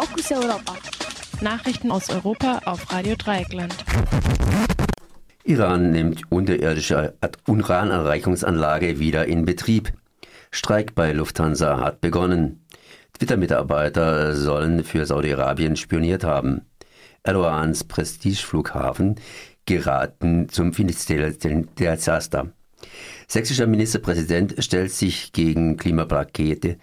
Fokus 0.00 0.30
Europa. 0.30 0.76
Nachrichten 1.40 1.90
aus 1.90 2.08
Europa 2.08 2.60
auf 2.66 2.92
Radio 2.92 3.16
Dreieckland. 3.16 3.74
Iran 5.42 5.90
nimmt 5.90 6.22
unterirdische 6.30 7.14
Urananreichungsanlage 7.48 9.00
wieder 9.00 9.26
in 9.26 9.44
Betrieb. 9.44 9.92
Streik 10.52 10.94
bei 10.94 11.10
Lufthansa 11.10 11.80
hat 11.80 12.00
begonnen. 12.00 12.64
Twitter-Mitarbeiter 13.14 14.36
sollen 14.36 14.84
für 14.84 15.04
Saudi-Arabien 15.04 15.74
spioniert 15.74 16.22
haben. 16.22 16.60
Erdogans 17.24 17.82
Prestigeflughafen 17.82 19.16
geraten 19.66 20.48
zum 20.48 20.72
finanziellen 20.74 21.74
Desaster. 21.74 22.52
Sächsischer 23.26 23.66
Ministerpräsident 23.66 24.62
stellt 24.62 24.92
sich 24.92 25.32
gegen 25.32 25.76
Klimapakete 25.76 26.76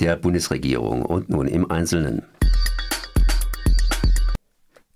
der 0.00 0.16
Bundesregierung 0.16 1.02
und 1.02 1.28
nun 1.28 1.46
im 1.46 1.70
Einzelnen. 1.70 2.22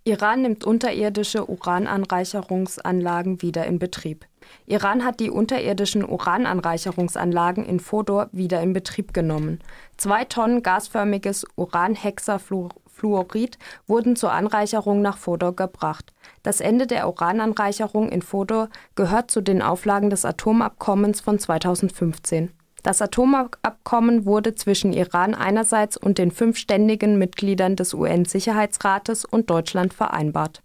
Iran 0.08 0.40
nimmt 0.40 0.64
unterirdische 0.64 1.50
Urananreicherungsanlagen 1.50 3.42
wieder 3.42 3.66
in 3.66 3.78
Betrieb. 3.78 4.24
Iran 4.64 5.04
hat 5.04 5.20
die 5.20 5.28
unterirdischen 5.28 6.02
Urananreicherungsanlagen 6.02 7.66
in 7.66 7.78
Fodor 7.78 8.30
wieder 8.32 8.62
in 8.62 8.72
Betrieb 8.72 9.12
genommen. 9.12 9.60
Zwei 9.98 10.24
Tonnen 10.24 10.62
gasförmiges 10.62 11.44
Uranhexafluorid 11.56 13.58
wurden 13.86 14.16
zur 14.16 14.32
Anreicherung 14.32 15.02
nach 15.02 15.18
Fodor 15.18 15.54
gebracht. 15.54 16.14
Das 16.42 16.62
Ende 16.62 16.86
der 16.86 17.06
Urananreicherung 17.06 18.08
in 18.08 18.22
Fodor 18.22 18.70
gehört 18.94 19.30
zu 19.30 19.42
den 19.42 19.60
Auflagen 19.60 20.08
des 20.08 20.24
Atomabkommens 20.24 21.20
von 21.20 21.38
2015. 21.38 22.57
Das 22.82 23.02
Atomabkommen 23.02 24.24
wurde 24.24 24.54
zwischen 24.54 24.92
Iran 24.92 25.34
einerseits 25.34 25.96
und 25.96 26.18
den 26.18 26.30
fünf 26.30 26.56
ständigen 26.56 27.18
Mitgliedern 27.18 27.76
des 27.76 27.92
UN-Sicherheitsrates 27.92 29.24
und 29.24 29.50
Deutschland 29.50 29.92
vereinbart. 29.92 30.62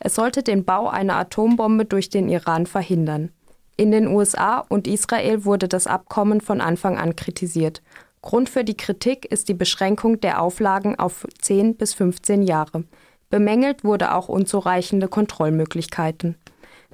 Es 0.00 0.14
sollte 0.14 0.42
den 0.42 0.64
Bau 0.64 0.88
einer 0.88 1.16
Atombombe 1.16 1.84
durch 1.84 2.10
den 2.10 2.28
Iran 2.28 2.66
verhindern. 2.66 3.30
In 3.76 3.90
den 3.90 4.06
USA 4.06 4.58
und 4.58 4.86
Israel 4.86 5.44
wurde 5.44 5.66
das 5.66 5.86
Abkommen 5.86 6.40
von 6.40 6.60
Anfang 6.60 6.96
an 6.96 7.16
kritisiert. 7.16 7.82
Grund 8.22 8.48
für 8.48 8.64
die 8.64 8.76
Kritik 8.76 9.24
ist 9.26 9.48
die 9.48 9.54
Beschränkung 9.54 10.20
der 10.20 10.40
Auflagen 10.40 10.98
auf 10.98 11.26
10 11.40 11.76
bis 11.76 11.92
15 11.94 12.42
Jahre. 12.42 12.84
Bemängelt 13.30 13.82
wurde 13.82 14.14
auch 14.14 14.28
unzureichende 14.28 15.08
Kontrollmöglichkeiten. 15.08 16.36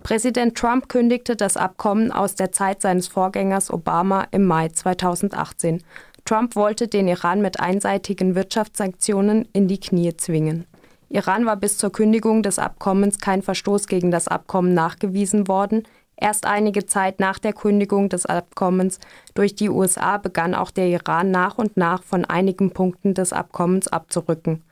Präsident 0.02 0.56
Trump 0.56 0.88
kündigte 0.88 1.36
das 1.36 1.56
Abkommen 1.56 2.10
aus 2.10 2.34
der 2.34 2.52
Zeit 2.52 2.80
seines 2.82 3.06
Vorgängers 3.06 3.70
Obama 3.70 4.26
im 4.30 4.46
Mai 4.46 4.68
2018. 4.68 5.82
Trump 6.24 6.56
wollte 6.56 6.88
den 6.88 7.06
Iran 7.06 7.42
mit 7.42 7.60
einseitigen 7.60 8.34
Wirtschaftssanktionen 8.34 9.48
in 9.52 9.68
die 9.68 9.78
Knie 9.78 10.16
zwingen. 10.16 10.66
Iran 11.10 11.44
war 11.44 11.56
bis 11.56 11.76
zur 11.76 11.90
Kündigung 11.90 12.42
des 12.42 12.58
Abkommens 12.58 13.18
kein 13.18 13.42
Verstoß 13.42 13.88
gegen 13.88 14.10
das 14.10 14.28
Abkommen 14.28 14.74
nachgewiesen 14.74 15.48
worden. 15.48 15.82
Erst 16.16 16.46
einige 16.46 16.86
Zeit 16.86 17.18
nach 17.18 17.38
der 17.38 17.52
Kündigung 17.52 18.08
des 18.08 18.26
Abkommens 18.26 19.00
durch 19.34 19.54
die 19.54 19.70
USA 19.70 20.18
begann 20.18 20.54
auch 20.54 20.70
der 20.70 20.86
Iran 20.86 21.30
nach 21.30 21.58
und 21.58 21.76
nach 21.76 22.02
von 22.04 22.24
einigen 22.24 22.70
Punkten 22.72 23.14
des 23.14 23.32
Abkommens 23.32 23.88
abzurücken. 23.88 24.62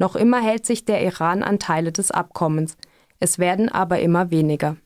Noch 0.00 0.16
immer 0.16 0.40
hält 0.40 0.66
sich 0.66 0.84
der 0.84 1.02
Iran 1.02 1.42
an 1.42 1.58
Teile 1.58 1.92
des 1.92 2.10
Abkommens. 2.10 2.76
Es 3.24 3.38
werden 3.38 3.70
aber 3.70 4.00
immer 4.00 4.30
weniger. 4.30 4.76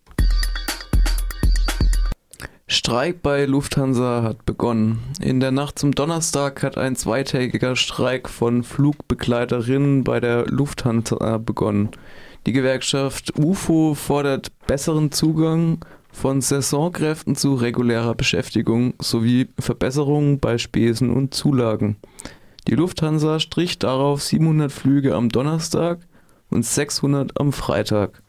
Streik 2.69 3.21
bei 3.21 3.45
Lufthansa 3.47 4.23
hat 4.23 4.47
begonnen. 4.47 5.01
In 5.21 5.41
der 5.41 5.51
Nacht 5.51 5.77
zum 5.77 5.91
Donnerstag 5.91 6.63
hat 6.63 6.79
ein 6.79 6.95
zweitägiger 6.95 7.75
Streik 7.75 8.29
von 8.29 8.63
Flugbegleiterinnen 8.63 10.05
bei 10.05 10.21
der 10.21 10.47
Lufthansa 10.47 11.39
begonnen. 11.39 11.89
Die 12.47 12.53
Gewerkschaft 12.53 13.37
UFO 13.37 13.95
fordert 13.95 14.53
besseren 14.69 15.11
Zugang 15.11 15.85
von 16.13 16.41
Saisonkräften 16.41 17.35
zu 17.35 17.57
regulärer 17.57 18.15
Beschäftigung 18.15 18.95
sowie 19.01 19.49
Verbesserungen 19.59 20.39
bei 20.39 20.59
Spesen 20.59 21.11
und 21.11 21.35
Zulagen. 21.35 21.97
Die 22.69 22.77
Lufthansa 22.77 23.41
strich 23.41 23.81
darauf 23.81 24.23
700 24.23 24.71
Flüge 24.71 25.17
am 25.17 25.29
Donnerstag 25.29 25.99
und 26.51 26.65
600 26.65 27.41
am 27.41 27.53
Freitag. 27.53 28.23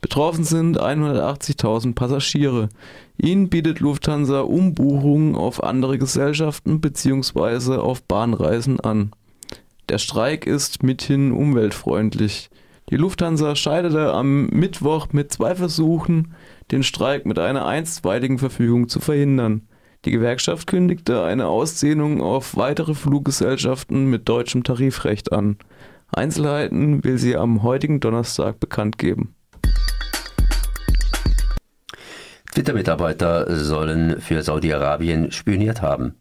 Betroffen 0.00 0.44
sind 0.44 0.80
180.000 0.80 1.94
Passagiere. 1.94 2.70
Ihnen 3.18 3.50
bietet 3.50 3.80
Lufthansa 3.80 4.40
Umbuchungen 4.40 5.34
auf 5.34 5.62
andere 5.62 5.98
Gesellschaften 5.98 6.80
bzw. 6.80 7.76
auf 7.76 8.02
Bahnreisen 8.02 8.80
an. 8.80 9.12
Der 9.90 9.98
Streik 9.98 10.46
ist 10.46 10.82
mithin 10.82 11.32
umweltfreundlich. 11.32 12.48
Die 12.88 12.96
Lufthansa 12.96 13.54
scheiterte 13.54 14.12
am 14.12 14.46
Mittwoch 14.46 15.08
mit 15.12 15.32
zwei 15.32 15.54
Versuchen, 15.54 16.34
den 16.70 16.82
Streik 16.82 17.26
mit 17.26 17.38
einer 17.38 17.66
einstweiligen 17.66 18.38
Verfügung 18.38 18.88
zu 18.88 19.00
verhindern. 19.00 19.68
Die 20.06 20.12
Gewerkschaft 20.12 20.66
kündigte 20.66 21.22
eine 21.22 21.46
Ausdehnung 21.46 22.22
auf 22.22 22.56
weitere 22.56 22.94
Fluggesellschaften 22.94 24.06
mit 24.06 24.28
deutschem 24.28 24.64
Tarifrecht 24.64 25.30
an. 25.32 25.58
Einzelheiten 26.10 27.04
will 27.04 27.18
sie 27.18 27.36
am 27.36 27.62
heutigen 27.62 28.00
Donnerstag 28.00 28.58
bekannt 28.58 28.96
geben. 28.96 29.34
Twitter-Mitarbeiter 32.60 33.56
sollen 33.56 34.20
für 34.20 34.42
Saudi-Arabien 34.42 35.32
spioniert 35.32 35.80
haben. 35.80 36.16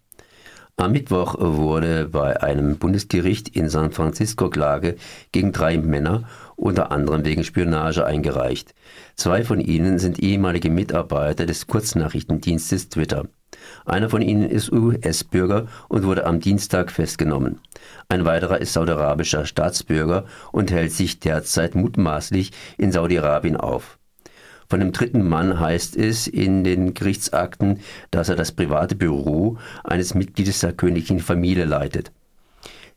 Am 0.78 0.94
Mittwoch 0.94 1.36
wurde 1.38 2.08
bei 2.08 2.42
einem 2.42 2.78
Bundesgericht 2.78 3.50
in 3.58 3.68
San 3.68 3.92
Francisco 3.92 4.50
Klage 4.50 4.96
gegen 5.34 5.52
drei 5.52 5.78
Männer, 5.78 6.30
unter 6.56 6.94
anderem 6.94 7.26
wegen 7.26 7.44
Spionage, 7.44 8.06
eingereicht. 8.06 8.74
Zwei 9.18 9.44
von 9.44 9.60
ihnen 9.60 10.00
sind 10.00 10.20
ehemalige 10.20 10.70
Mitarbeiter 10.70 11.46
des 11.46 11.68
Kurznachrichtendienstes 11.68 12.88
Twitter. 12.88 13.26
Einer 13.86 14.10
von 14.10 14.22
ihnen 14.22 14.50
ist 14.50 14.72
US-Bürger 14.72 15.68
und 15.90 16.06
wurde 16.06 16.26
am 16.26 16.40
Dienstag 16.40 16.90
festgenommen. 16.90 17.60
Ein 18.08 18.24
weiterer 18.24 18.62
ist 18.62 18.72
saudi-arabischer 18.72 19.46
Staatsbürger 19.46 20.24
und 20.54 20.72
hält 20.72 20.94
sich 20.94 21.20
derzeit 21.20 21.76
mutmaßlich 21.76 22.54
in 22.78 22.94
Saudi-Arabien 22.94 23.58
auf. 23.58 23.99
Von 24.70 24.82
dem 24.82 24.92
dritten 24.92 25.28
Mann 25.28 25.60
heißt 25.60 25.98
es 25.98 26.28
in 26.28 26.64
den 26.64 26.94
Gerichtsakten, 26.94 27.80
dass 28.12 28.30
er 28.30 28.36
das 28.36 28.52
private 28.52 28.96
Büro 28.96 29.58
eines 29.84 30.14
Mitgliedes 30.14 30.60
der 30.60 30.74
königlichen 30.74 31.20
Familie 31.20 31.66
leitet. 31.66 32.12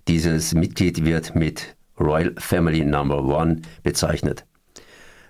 Dieses 0.07 0.53
Mitglied 0.53 1.07
wird 1.07 1.35
mit 1.35 1.75
Royal 1.99 2.35
Family 2.37 2.85
Number 2.85 3.25
One 3.25 3.63
bezeichnet. 3.83 4.45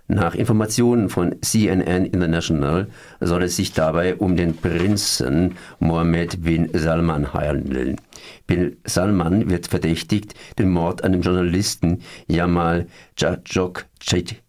Nach 0.08 0.34
Informationen 0.34 1.08
von 1.08 1.36
CNN 1.42 2.06
International 2.06 2.88
soll 3.20 3.44
es 3.44 3.54
sich 3.54 3.72
dabei 3.72 4.16
um 4.16 4.36
den 4.36 4.56
Prinzen 4.56 5.54
Mohammed 5.78 6.42
bin 6.42 6.69
Salman 6.72 7.32
handeln. 7.32 8.00
Bin 8.48 8.78
Salman 8.84 9.48
wird 9.48 9.69
verdächtigt, 9.69 10.34
den 10.59 10.70
Mord 10.70 11.04
an 11.04 11.12
dem 11.12 11.22
Journalisten 11.22 12.03
Jamal 12.26 12.88
Khashoggi 13.16 14.41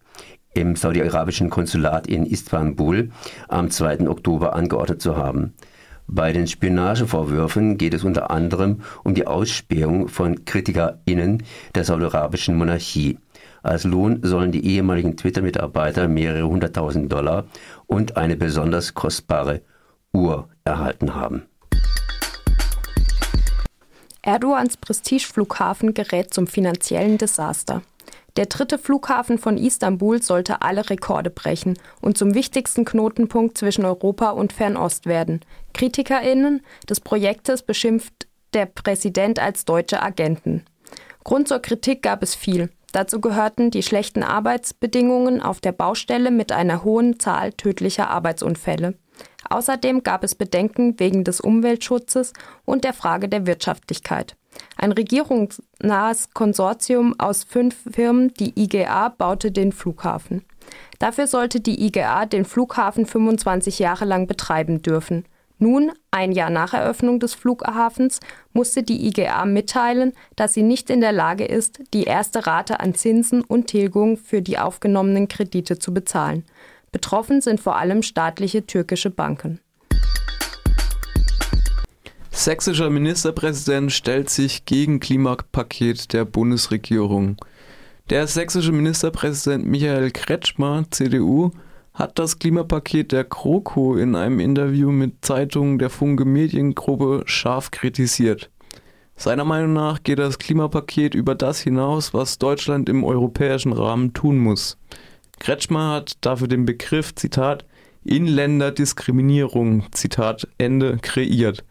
im 0.54 0.76
saudi-arabischen 0.76 1.50
Konsulat 1.50 2.06
in 2.06 2.24
Istanbul 2.24 3.10
am 3.48 3.70
2. 3.70 4.08
Oktober 4.08 4.54
angeordnet 4.54 5.02
zu 5.02 5.16
haben. 5.16 5.54
Bei 6.06 6.32
den 6.32 6.46
Spionagevorwürfen 6.46 7.78
geht 7.78 7.94
es 7.94 8.04
unter 8.04 8.30
anderem 8.30 8.82
um 9.04 9.14
die 9.14 9.26
Ausspähung 9.26 10.08
von 10.08 10.44
KritikerInnen 10.44 11.42
der 11.74 11.84
saudi-arabischen 11.84 12.56
Monarchie. 12.56 13.18
Als 13.62 13.84
Lohn 13.84 14.20
sollen 14.22 14.52
die 14.52 14.66
ehemaligen 14.66 15.16
Twitter-Mitarbeiter 15.16 16.06
mehrere 16.06 16.46
hunderttausend 16.46 17.10
Dollar 17.10 17.46
und 17.86 18.18
eine 18.18 18.36
besonders 18.36 18.92
kostbare 18.92 19.62
Uhr 20.12 20.48
erhalten 20.64 21.14
haben. 21.14 21.44
Erdogans 24.20 24.76
Prestigeflughafen 24.76 25.94
gerät 25.94 26.32
zum 26.32 26.46
finanziellen 26.46 27.18
Desaster. 27.18 27.82
Der 28.36 28.46
dritte 28.46 28.78
Flughafen 28.78 29.38
von 29.38 29.56
Istanbul 29.56 30.20
sollte 30.20 30.60
alle 30.62 30.90
Rekorde 30.90 31.30
brechen 31.30 31.78
und 32.00 32.18
zum 32.18 32.34
wichtigsten 32.34 32.84
Knotenpunkt 32.84 33.56
zwischen 33.56 33.84
Europa 33.84 34.30
und 34.30 34.52
Fernost 34.52 35.06
werden. 35.06 35.40
KritikerInnen 35.72 36.62
des 36.88 37.00
Projektes 37.00 37.62
beschimpft 37.62 38.26
der 38.52 38.66
Präsident 38.66 39.38
als 39.38 39.64
deutsche 39.64 40.02
Agenten. 40.02 40.64
Grund 41.22 41.46
zur 41.46 41.60
Kritik 41.60 42.02
gab 42.02 42.22
es 42.24 42.34
viel. 42.34 42.70
Dazu 42.92 43.20
gehörten 43.20 43.70
die 43.70 43.82
schlechten 43.82 44.22
Arbeitsbedingungen 44.22 45.40
auf 45.40 45.60
der 45.60 45.72
Baustelle 45.72 46.30
mit 46.30 46.52
einer 46.52 46.84
hohen 46.84 47.18
Zahl 47.18 47.52
tödlicher 47.52 48.10
Arbeitsunfälle. 48.10 48.94
Außerdem 49.48 50.02
gab 50.02 50.24
es 50.24 50.34
Bedenken 50.34 50.98
wegen 50.98 51.22
des 51.24 51.40
Umweltschutzes 51.40 52.32
und 52.64 52.84
der 52.84 52.92
Frage 52.92 53.28
der 53.28 53.46
Wirtschaftlichkeit. 53.46 54.36
Ein 54.76 54.92
regierungsnahes 54.92 56.30
Konsortium 56.34 57.14
aus 57.18 57.44
fünf 57.44 57.76
Firmen, 57.90 58.32
die 58.34 58.52
IGA, 58.60 59.08
baute 59.10 59.50
den 59.50 59.72
Flughafen. 59.72 60.44
Dafür 60.98 61.26
sollte 61.26 61.60
die 61.60 61.86
IGA 61.86 62.26
den 62.26 62.44
Flughafen 62.44 63.06
25 63.06 63.78
Jahre 63.78 64.04
lang 64.04 64.26
betreiben 64.26 64.82
dürfen. 64.82 65.24
Nun, 65.58 65.92
ein 66.10 66.32
Jahr 66.32 66.50
nach 66.50 66.74
Eröffnung 66.74 67.20
des 67.20 67.34
Flughafens, 67.34 68.20
musste 68.52 68.82
die 68.82 69.06
IGA 69.06 69.44
mitteilen, 69.44 70.12
dass 70.36 70.54
sie 70.54 70.62
nicht 70.62 70.90
in 70.90 71.00
der 71.00 71.12
Lage 71.12 71.44
ist, 71.44 71.80
die 71.92 72.04
erste 72.04 72.46
Rate 72.46 72.80
an 72.80 72.94
Zinsen 72.94 73.42
und 73.42 73.68
Tilgung 73.68 74.16
für 74.16 74.42
die 74.42 74.58
aufgenommenen 74.58 75.28
Kredite 75.28 75.78
zu 75.78 75.94
bezahlen. 75.94 76.44
Betroffen 76.92 77.40
sind 77.40 77.60
vor 77.60 77.76
allem 77.76 78.02
staatliche 78.02 78.66
türkische 78.66 79.10
Banken. 79.10 79.60
Sächsischer 82.36 82.90
Ministerpräsident 82.90 83.92
stellt 83.92 84.28
sich 84.28 84.64
gegen 84.64 84.98
Klimapaket 84.98 86.12
der 86.12 86.24
Bundesregierung. 86.24 87.36
Der 88.10 88.26
sächsische 88.26 88.72
Ministerpräsident 88.72 89.64
Michael 89.64 90.10
Kretschmer, 90.10 90.84
CDU, 90.90 91.52
hat 91.94 92.18
das 92.18 92.40
Klimapaket 92.40 93.12
der 93.12 93.22
GroKo 93.22 93.96
in 93.96 94.16
einem 94.16 94.40
Interview 94.40 94.90
mit 94.90 95.24
Zeitungen 95.24 95.78
der 95.78 95.90
Funke 95.90 96.24
Mediengruppe 96.24 97.22
scharf 97.24 97.70
kritisiert. 97.70 98.50
Seiner 99.16 99.44
Meinung 99.44 99.72
nach 99.72 100.02
geht 100.02 100.18
das 100.18 100.38
Klimapaket 100.38 101.14
über 101.14 101.36
das 101.36 101.60
hinaus, 101.60 102.12
was 102.14 102.38
Deutschland 102.38 102.88
im 102.88 103.04
europäischen 103.04 103.72
Rahmen 103.72 104.12
tun 104.12 104.38
muss. 104.38 104.76
Kretschmer 105.38 105.92
hat 105.92 106.16
dafür 106.20 106.48
den 106.48 106.66
Begriff, 106.66 107.14
Zitat, 107.14 107.64
Inländerdiskriminierung, 108.02 109.84
Zitat 109.92 110.48
Ende, 110.58 110.98
kreiert. 111.00 111.64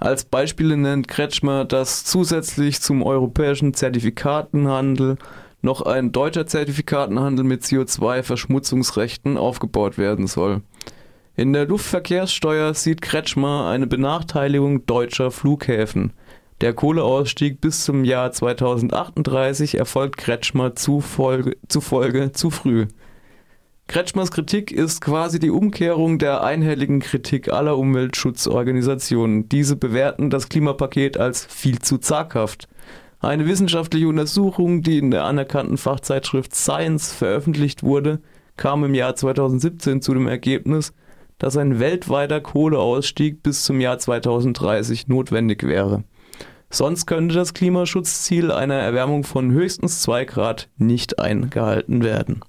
Als 0.00 0.24
Beispiele 0.24 0.76
nennt 0.76 1.08
Kretschmer, 1.08 1.64
dass 1.64 2.04
zusätzlich 2.04 2.80
zum 2.80 3.02
europäischen 3.02 3.74
Zertifikatenhandel 3.74 5.16
noch 5.62 5.80
ein 5.82 6.12
deutscher 6.12 6.46
Zertifikatenhandel 6.46 7.44
mit 7.44 7.62
CO2-Verschmutzungsrechten 7.62 9.36
aufgebaut 9.36 9.96
werden 9.96 10.26
soll. 10.26 10.62
In 11.36 11.52
der 11.52 11.66
Luftverkehrssteuer 11.66 12.74
sieht 12.74 13.02
Kretschmer 13.02 13.66
eine 13.66 13.86
Benachteiligung 13.86 14.86
deutscher 14.86 15.30
Flughäfen. 15.30 16.12
Der 16.60 16.74
Kohleausstieg 16.74 17.60
bis 17.60 17.84
zum 17.84 18.04
Jahr 18.04 18.30
2038 18.30 19.76
erfolgt 19.76 20.16
Kretschmer 20.18 20.76
zufolge, 20.76 21.56
zufolge 21.68 22.30
zu 22.32 22.50
früh. 22.50 22.86
Kretschmers 23.86 24.30
Kritik 24.30 24.72
ist 24.72 25.00
quasi 25.00 25.38
die 25.38 25.50
Umkehrung 25.50 26.18
der 26.18 26.42
einhelligen 26.42 27.00
Kritik 27.00 27.52
aller 27.52 27.76
Umweltschutzorganisationen. 27.76 29.48
Diese 29.48 29.76
bewerten 29.76 30.30
das 30.30 30.48
Klimapaket 30.48 31.18
als 31.18 31.44
viel 31.44 31.78
zu 31.78 31.98
zaghaft. 31.98 32.66
Eine 33.20 33.46
wissenschaftliche 33.46 34.08
Untersuchung, 34.08 34.82
die 34.82 34.98
in 34.98 35.10
der 35.10 35.24
anerkannten 35.24 35.76
Fachzeitschrift 35.76 36.54
Science 36.54 37.12
veröffentlicht 37.12 37.82
wurde, 37.82 38.20
kam 38.56 38.84
im 38.84 38.94
Jahr 38.94 39.16
2017 39.16 40.02
zu 40.02 40.14
dem 40.14 40.28
Ergebnis, 40.28 40.92
dass 41.38 41.56
ein 41.56 41.78
weltweiter 41.78 42.40
Kohleausstieg 42.40 43.42
bis 43.42 43.64
zum 43.64 43.80
Jahr 43.80 43.98
2030 43.98 45.08
notwendig 45.08 45.62
wäre. 45.62 46.04
Sonst 46.70 47.06
könnte 47.06 47.34
das 47.34 47.54
Klimaschutzziel 47.54 48.50
einer 48.50 48.74
Erwärmung 48.74 49.24
von 49.24 49.52
höchstens 49.52 50.00
2 50.02 50.24
Grad 50.24 50.68
nicht 50.76 51.18
eingehalten 51.18 52.02
werden. 52.02 52.40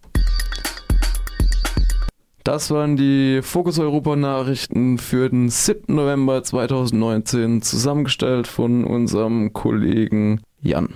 Das 2.45 2.69
waren 2.69 2.95
die 2.95 3.39
Fokus 3.41 3.79
Europa 3.79 4.15
Nachrichten 4.15 4.99
für 4.99 5.31
den 5.31 5.49
7. 5.49 5.95
November 5.95 6.43
2019, 6.43 7.63
zusammengestellt 7.63 8.45
von 8.45 8.83
unserem 8.83 9.51
Kollegen 9.51 10.41
Jan. 10.61 10.89